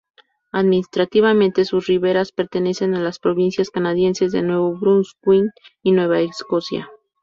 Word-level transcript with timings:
Administrativamente 0.51 1.63
sus 1.63 1.85
riberas 1.85 2.31
pertenecen 2.31 2.95
a 2.95 2.99
las 3.01 3.19
provincias 3.19 3.69
canadienses 3.69 4.31
de 4.31 4.41
Nuevo 4.41 4.73
Brunswick 4.75 5.51
y 5.83 5.91
Nueva 5.91 6.21
Escocia. 6.21 6.89